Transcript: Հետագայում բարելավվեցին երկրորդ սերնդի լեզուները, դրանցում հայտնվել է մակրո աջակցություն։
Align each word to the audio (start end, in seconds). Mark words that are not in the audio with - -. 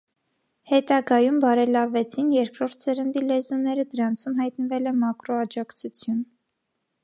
Հետագայում 0.69 1.35
բարելավվեցին 1.43 2.31
երկրորդ 2.37 2.87
սերնդի 2.87 3.23
լեզուները, 3.27 3.87
դրանցում 3.95 4.41
հայտնվել 4.43 4.93
է 4.93 4.97
մակրո 5.05 5.41
աջակցություն։ 5.47 6.19